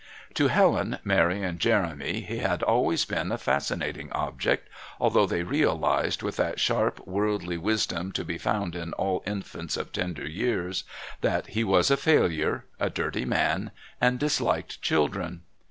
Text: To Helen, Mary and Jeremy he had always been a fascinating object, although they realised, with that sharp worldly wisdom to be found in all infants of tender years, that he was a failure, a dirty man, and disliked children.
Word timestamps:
To 0.33 0.47
Helen, 0.47 0.97
Mary 1.03 1.43
and 1.43 1.59
Jeremy 1.59 2.21
he 2.21 2.39
had 2.39 2.63
always 2.63 3.05
been 3.05 3.31
a 3.31 3.37
fascinating 3.37 4.11
object, 4.13 4.67
although 4.99 5.27
they 5.27 5.43
realised, 5.43 6.23
with 6.23 6.37
that 6.37 6.59
sharp 6.59 7.05
worldly 7.05 7.59
wisdom 7.59 8.11
to 8.13 8.25
be 8.25 8.39
found 8.39 8.75
in 8.75 8.93
all 8.93 9.21
infants 9.27 9.77
of 9.77 9.91
tender 9.91 10.27
years, 10.27 10.85
that 11.21 11.45
he 11.49 11.63
was 11.63 11.91
a 11.91 11.97
failure, 11.97 12.65
a 12.79 12.89
dirty 12.89 13.25
man, 13.25 13.69
and 14.01 14.17
disliked 14.17 14.81
children. 14.81 15.43